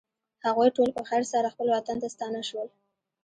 هغوی 0.45 0.69
ټول 0.75 0.89
په 0.97 1.03
خیر 1.09 1.23
سره 1.33 1.51
خپل 1.53 1.67
وطن 1.75 1.97
ته 2.01 2.07
ستانه 2.15 2.41
شول. 2.49 2.67